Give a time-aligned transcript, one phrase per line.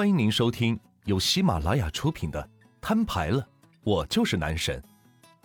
[0.00, 2.42] 欢迎您收听由喜马拉雅出品的
[2.80, 3.46] 《摊牌了，
[3.82, 4.82] 我就是男神》，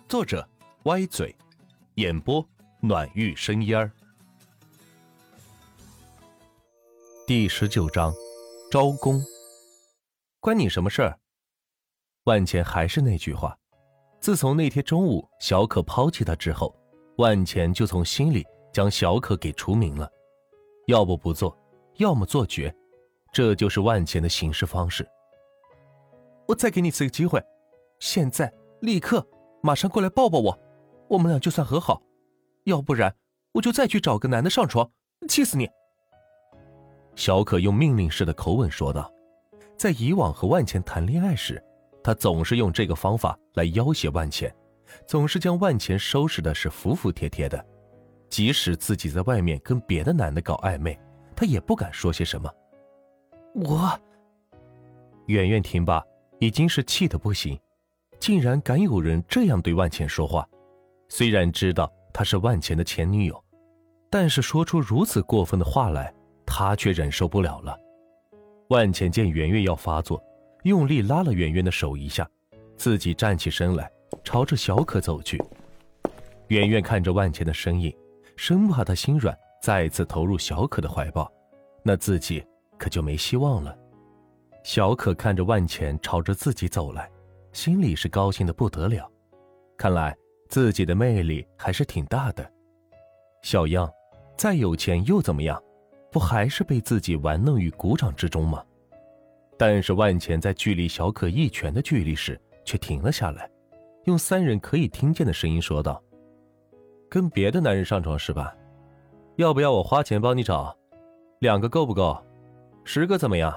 [0.08, 0.48] 作者
[0.84, 1.36] 歪嘴，
[1.96, 2.42] 演播
[2.80, 3.92] 暖玉生烟儿。
[7.26, 8.14] 第十九章，
[8.70, 9.22] 招工，
[10.40, 11.18] 关你什么事儿？
[12.24, 13.54] 万钱还是那句话，
[14.22, 16.74] 自从那天中午小可抛弃他之后，
[17.18, 18.42] 万钱就从心里
[18.72, 20.10] 将小可给除名了，
[20.86, 21.54] 要不不做，
[21.98, 22.74] 要么做绝。
[23.36, 25.06] 这就是万钱的行事方式。
[26.48, 27.38] 我再给你次机会，
[27.98, 29.22] 现在立刻
[29.62, 30.58] 马上过来抱抱我，
[31.06, 32.00] 我们俩就算和好。
[32.64, 33.14] 要不然
[33.52, 34.90] 我就再去找个男的上床，
[35.28, 35.68] 气死你！
[37.14, 39.12] 小可用命令式的口吻说道。
[39.76, 41.62] 在以往和万钱谈恋爱时，
[42.02, 44.50] 他总是用这个方法来要挟万钱，
[45.06, 47.62] 总是将万钱收拾的是服服帖帖的。
[48.30, 50.98] 即使自己在外面跟别的男的搞暧昧，
[51.36, 52.50] 他也不敢说些什么。
[53.64, 53.98] 我，
[55.28, 56.04] 圆圆听罢，
[56.40, 57.58] 已经是气得不行，
[58.20, 60.46] 竟然敢有人这样对万钱说话。
[61.08, 63.42] 虽然知道她是万钱的前女友，
[64.10, 66.12] 但是说出如此过分的话来，
[66.44, 67.74] 他却忍受不了了。
[68.68, 70.22] 万钱见圆圆要发作，
[70.64, 72.28] 用力拉了圆圆的手一下，
[72.76, 73.90] 自己站起身来，
[74.22, 75.42] 朝着小可走去。
[76.48, 77.90] 圆圆看着万钱的身影，
[78.36, 81.32] 生怕他心软，再次投入小可的怀抱，
[81.82, 82.44] 那自己。
[82.78, 83.76] 可就没希望了。
[84.62, 87.10] 小可看着万钱朝着自己走来，
[87.52, 89.10] 心里是高兴的不得了。
[89.76, 90.16] 看来
[90.48, 92.50] 自己的魅力还是挺大的。
[93.42, 93.88] 小样，
[94.36, 95.62] 再有钱又怎么样？
[96.10, 98.64] 不还是被自己玩弄于股掌之中吗？
[99.58, 103.48] 但是万钱在距离小可一拳的距离时，却停了下来，
[104.04, 106.02] 用三人可以听见的声音说道
[107.08, 108.54] ：“跟别的男人上床是吧？
[109.36, 110.76] 要不要我花钱帮你找？
[111.38, 112.16] 两个够不够？”
[112.88, 113.52] 十个怎么样？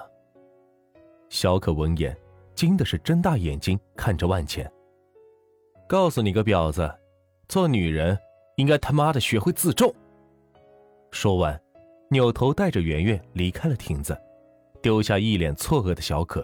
[1.30, 2.18] 小可闻言，
[2.56, 4.70] 惊的是睁大眼睛看着万钱。
[5.88, 6.92] 告诉你个婊子，
[7.48, 8.18] 做女人
[8.56, 9.94] 应该他妈的学会自重。
[11.12, 11.62] 说完，
[12.10, 14.20] 扭头带着圆圆离开了亭子，
[14.82, 16.44] 丢下一脸错愕的小可。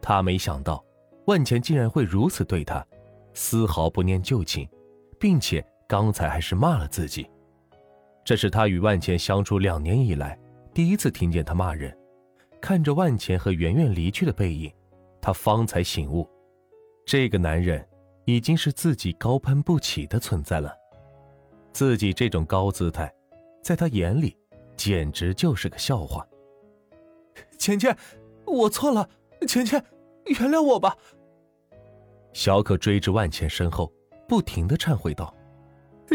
[0.00, 0.82] 他没想到
[1.24, 2.86] 万钱竟然会如此对他，
[3.34, 4.66] 丝毫不念旧情，
[5.18, 7.28] 并且刚才还是骂了自己。
[8.24, 10.38] 这是他与万钱相处两年以来。
[10.76, 11.96] 第一次听见他骂人，
[12.60, 14.70] 看着万钱和圆圆离去的背影，
[15.22, 16.28] 他方才醒悟，
[17.06, 17.82] 这个男人
[18.26, 20.70] 已经是自己高攀不起的存在了。
[21.72, 23.10] 自己这种高姿态，
[23.62, 24.36] 在他眼里
[24.76, 26.28] 简直就是个笑话。
[27.56, 27.96] 钱钱，
[28.44, 29.08] 我错了，
[29.48, 29.82] 钱钱，
[30.26, 30.94] 原谅我吧。
[32.34, 33.90] 小可追至万钱身后，
[34.28, 35.34] 不停的忏悔道：“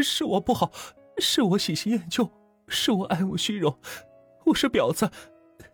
[0.03, 0.71] 是我不好，
[1.17, 2.29] 是我喜新厌旧，
[2.67, 3.75] 是我爱慕虚荣。”
[4.45, 5.11] 我是婊子，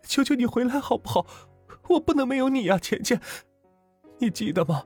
[0.02, 1.26] 求求你回来好不好？
[1.88, 3.20] 我不能没有你呀，钱钱，
[4.18, 4.84] 你记得吗？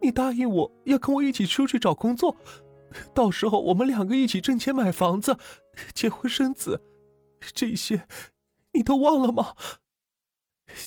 [0.00, 2.36] 你答应我要跟我一起出去找工作，
[3.14, 5.38] 到时候我们两个一起挣钱买房子、
[5.94, 6.82] 结婚生子，
[7.40, 8.06] 这些
[8.72, 9.54] 你都忘了吗？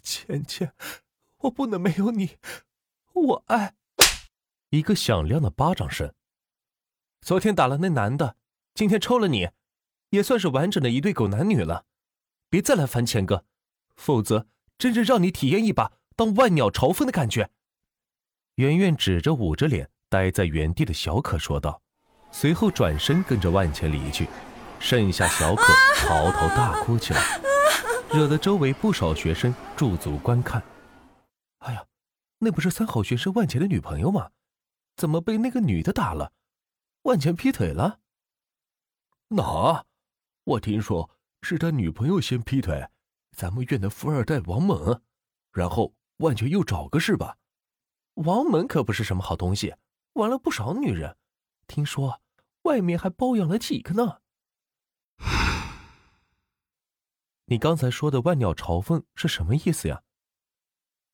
[0.03, 0.73] 钱钱，
[1.39, 2.37] 我不能没有你，
[3.13, 3.73] 我爱。
[4.69, 6.13] 一个响亮的巴掌声。
[7.21, 8.35] 昨天打了那男的，
[8.75, 9.49] 今天抽了你，
[10.11, 11.85] 也算是完整的一对狗男女了。
[12.49, 13.45] 别再来烦钱哥，
[13.95, 14.47] 否则
[14.77, 17.49] 真是让你体验一把当万鸟朝凤的感觉。
[18.55, 21.81] 圆圆指着捂着脸呆在原地的小可说道，
[22.31, 24.27] 随后转身跟着万钱离去，
[24.79, 27.39] 剩下小可嚎啕大哭起来，
[28.13, 30.63] 惹得周围不少学生驻足观看。
[31.59, 31.85] 哎呀，
[32.39, 34.31] 那不是三好学生万钱的女朋友吗？
[34.95, 36.31] 怎么被那个女的打了？
[37.03, 37.99] 万钱劈腿了？
[39.27, 39.85] 哪？
[40.45, 41.11] 我听说。
[41.49, 42.85] 是他女朋友先劈腿，
[43.31, 45.01] 咱们院的富二代王猛，
[45.53, 47.37] 然后万全又找个是吧？
[48.15, 49.73] 王猛可不是什么好东西，
[50.15, 51.15] 玩了不少女人，
[51.65, 52.21] 听说
[52.63, 54.19] 外面还包养了几个呢。
[57.47, 60.03] 你刚才说的万鸟朝凤是什么意思呀？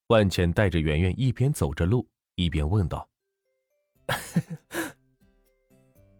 [0.07, 3.07] 万茜带着圆圆一边走着路，一边问道。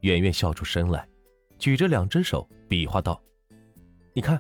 [0.02, 1.10] 圆圆笑出声来，
[1.58, 3.20] 举着两只手比划道。
[4.16, 4.40] 你看，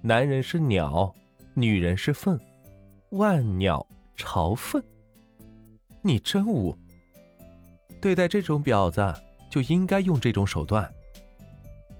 [0.00, 1.12] 男人是鸟，
[1.54, 2.38] 女人是粪，
[3.10, 3.84] 万鸟
[4.14, 4.80] 朝粪。
[6.02, 6.72] 你真污！
[8.00, 9.12] 对待这种婊子，
[9.50, 10.88] 就应该用这种手段。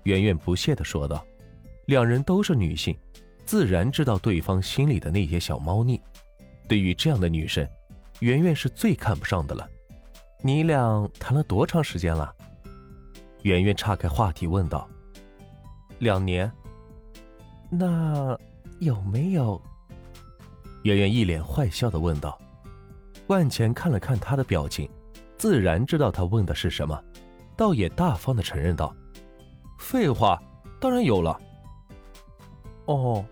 [0.04, 1.26] 圆圆不屑的说道。
[1.86, 2.96] 两人都是女性，
[3.44, 6.00] 自然知道对方心里的那些小猫腻。
[6.68, 7.68] 对于这样的女生，
[8.20, 9.68] 圆圆是最看不上的了。
[10.40, 12.32] 你俩谈了多长时间了？
[13.42, 14.88] 圆圆岔开话题问道。
[15.98, 16.48] 两年。
[17.74, 18.38] 那
[18.80, 19.58] 有没有？
[20.82, 22.38] 圆圆一脸坏笑的问道。
[23.28, 24.86] 万钱看了看他的表情，
[25.38, 27.02] 自然知道他问的是什么，
[27.56, 28.94] 倒也大方的承认道
[29.80, 30.38] ：“废话，
[30.78, 31.40] 当然有了。”
[32.84, 33.24] 哦。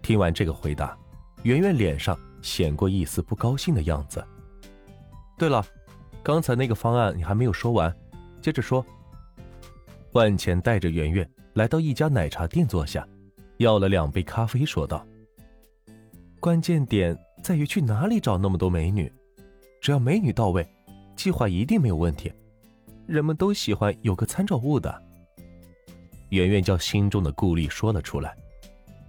[0.00, 0.96] 听完这个回答，
[1.42, 4.24] 圆圆脸上显过一丝不高兴的样子。
[5.36, 5.62] 对了，
[6.22, 7.94] 刚才那个方案你还没有说完，
[8.40, 8.82] 接着说。
[10.12, 13.06] 万钱带着圆圆来到一家奶茶店坐下，
[13.58, 15.06] 要了两杯咖啡，说道
[16.38, 19.12] ：“关键点在于去哪里找那么多美女，
[19.80, 20.66] 只要美女到位，
[21.16, 22.32] 计划一定没有问题。
[23.06, 25.02] 人们都喜欢有个参照物的。”
[26.30, 28.36] 圆圆将心中的顾虑说了出来。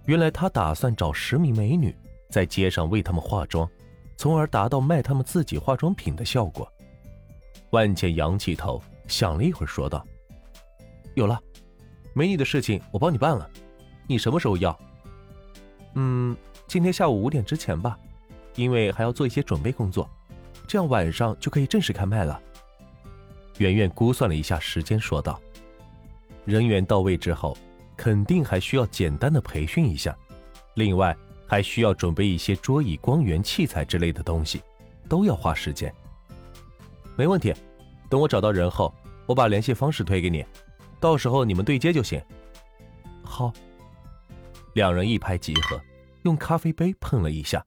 [0.06, 1.94] 原来他打算找十名美女，
[2.28, 3.70] 在街上为他们化妆，
[4.16, 6.68] 从而达到卖他们自己化妆品的效果。
[7.70, 10.04] 万茜仰起头，想了一会儿，说道
[11.14, 11.40] ：“有了，
[12.14, 13.48] 美女的事情我帮你办了。
[14.06, 14.78] 你什么时候要？
[15.94, 16.36] 嗯，
[16.66, 17.98] 今天下午五点之前吧，
[18.54, 20.08] 因为还要做一些准备工作，
[20.66, 22.40] 这样晚上就可以正式开卖了。”
[23.58, 25.40] 圆圆估算了一下时间，说道
[26.44, 27.56] ：“人员到位之后。”
[27.94, 30.16] 肯定还需要简单的培训一下，
[30.74, 31.16] 另外
[31.46, 34.60] 还需要准备一些桌椅、光源、器材之类的东西，
[35.08, 35.94] 都要花时间。
[37.16, 37.54] 没问题，
[38.08, 38.92] 等我找到人后，
[39.24, 40.44] 我把联系方式推给你，
[41.02, 42.22] 到时候你们对接就行。
[43.22, 43.52] 好。
[44.74, 45.78] 两人一拍即合，
[46.22, 47.62] 用咖啡杯碰了一下，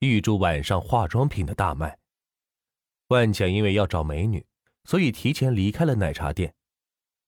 [0.00, 1.96] 预祝晚上化妆品的大卖。
[3.08, 4.44] 万茜因为要找美女，
[4.84, 6.52] 所以提前离开了奶茶店。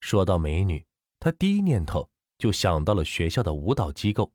[0.01, 0.85] 说到美女，
[1.19, 2.09] 她第一念头。
[2.37, 4.31] 就想到了学校的舞蹈机构，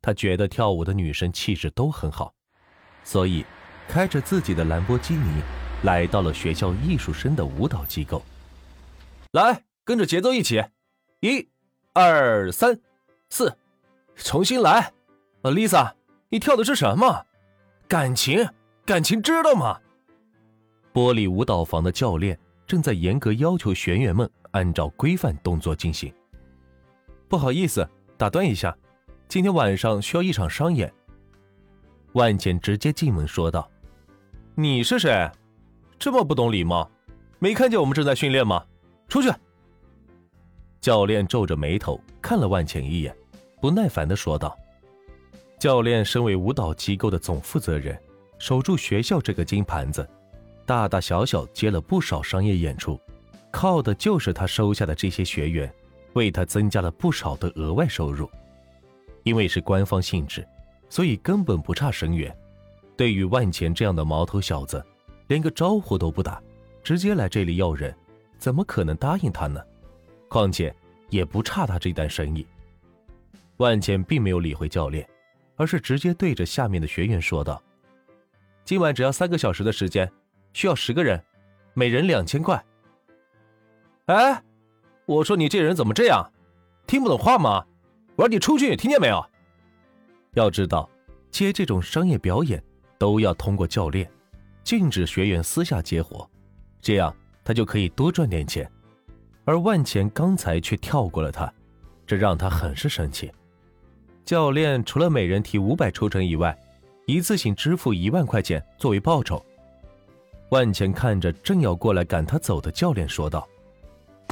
[0.00, 2.34] 他觉得跳舞的女生气质都很好，
[3.04, 3.44] 所以
[3.86, 5.42] 开着自己的兰博基尼
[5.82, 8.22] 来到了学校艺术生的舞蹈机构。
[9.32, 10.64] 来，跟着节奏一起，
[11.20, 11.46] 一、
[11.92, 12.80] 二、三、
[13.28, 13.54] 四，
[14.16, 14.90] 重新来。
[15.42, 15.92] 呃，Lisa，
[16.30, 17.26] 你跳的是什么？
[17.86, 18.48] 感情，
[18.86, 19.78] 感情，知道吗？
[20.94, 26.12] 玻璃舞蹈房的教练正在严格要求学员们按照规范动作进行。
[27.28, 28.74] 不好意思，打断一下，
[29.28, 30.90] 今天晚上需要一场商演。
[32.14, 33.70] 万茜直接进门说道
[34.56, 35.30] ：“你是谁？
[35.98, 36.90] 这么不懂礼貌？
[37.38, 38.64] 没看见我们正在训练吗？
[39.08, 39.30] 出去！”
[40.84, 43.16] 教练皱着眉头看了万茜一眼，
[43.58, 44.54] 不耐烦的说道
[45.58, 47.98] ：“教练身为舞蹈机构的总负责人，
[48.38, 50.06] 守住学校这个金盘子，
[50.66, 53.00] 大大小小接了不少商业演出，
[53.50, 55.72] 靠的就是他收下的这些学员。”
[56.12, 58.30] 为他增加了不少的额外收入，
[59.22, 60.46] 因为是官方性质，
[60.90, 62.30] 所以根本不差生源。
[62.94, 64.84] 对于万钱这样的毛头小子，
[65.28, 66.42] 连个招呼都不打，
[66.82, 67.92] 直接来这里要人，
[68.36, 69.60] 怎么可能答应他呢？
[70.34, 70.74] 况且
[71.10, 72.44] 也不差他这单生意。
[73.58, 75.08] 万茜并没有理会教练，
[75.54, 77.62] 而是直接对着下面的学员说道
[78.66, 80.10] ：“今晚只要三个小时的时间，
[80.52, 81.22] 需要十个人，
[81.72, 82.60] 每人两千块。”
[84.06, 84.42] 哎。
[85.06, 86.28] 我说你这人怎么这样，
[86.84, 87.64] 听不懂话吗？
[88.16, 89.24] 我让你出去，听见没有？
[90.32, 90.90] 要知道，
[91.30, 92.60] 接这种商业表演
[92.98, 94.10] 都要通过教练，
[94.64, 96.28] 禁止学员私下接活，
[96.80, 97.14] 这样
[97.44, 98.68] 他就可以多赚点钱。
[99.44, 101.52] 而万钱刚才却跳过了他，
[102.06, 103.30] 这让他很是生气。
[104.24, 106.58] 教练除了每人提五百抽成以外，
[107.06, 109.44] 一次性支付一万块钱作为报酬。
[110.50, 113.46] 万钱看着正要过来赶他走的教练说道。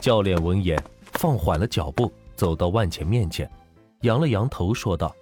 [0.01, 3.49] 教练闻言，放缓了脚步，走到万钱面前，
[4.01, 5.15] 扬了扬头，说道：“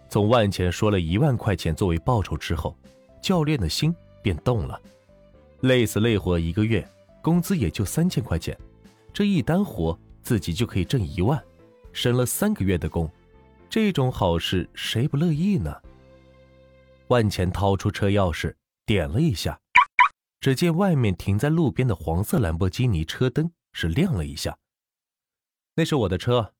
[0.07, 2.75] 从万钱说了一万块钱作为报酬之后，
[3.21, 4.79] 教练的心便动了。
[5.61, 6.87] 累死累活一个月，
[7.25, 8.55] 工资也就三千块钱，
[9.11, 11.43] 这一单活自己就可以挣一万，
[11.91, 13.11] 省了三个月的工，
[13.67, 15.75] 这种好事谁不乐意呢？
[17.07, 18.53] 万钱掏出车钥匙，
[18.85, 19.59] 点了一下。
[20.39, 24.55] 只见外面停在路边的黄色兰博基尼车灯是亮了一下，
[25.73, 26.53] 那是我的车，